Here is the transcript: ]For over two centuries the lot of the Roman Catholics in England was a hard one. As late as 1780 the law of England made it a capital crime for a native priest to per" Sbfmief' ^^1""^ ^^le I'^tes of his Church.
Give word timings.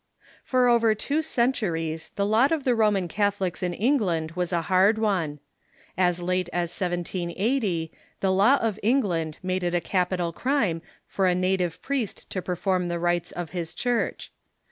]For 0.51 0.67
over 0.67 0.95
two 0.95 1.21
centuries 1.21 2.09
the 2.15 2.25
lot 2.25 2.51
of 2.51 2.63
the 2.63 2.73
Roman 2.73 3.07
Catholics 3.07 3.61
in 3.61 3.71
England 3.71 4.31
was 4.31 4.51
a 4.51 4.63
hard 4.63 4.97
one. 4.97 5.39
As 5.95 6.19
late 6.19 6.49
as 6.51 6.71
1780 6.71 7.91
the 8.19 8.31
law 8.31 8.57
of 8.59 8.79
England 8.81 9.37
made 9.43 9.61
it 9.63 9.75
a 9.75 9.79
capital 9.79 10.33
crime 10.33 10.81
for 11.05 11.27
a 11.27 11.35
native 11.35 11.83
priest 11.83 12.27
to 12.31 12.41
per" 12.41 12.55
Sbfmief' 12.55 12.61
^^1""^ 12.87 12.87
^^le 12.97 13.03
I'^tes 13.15 13.31
of 13.33 13.51
his 13.51 13.75
Church. 13.75 14.31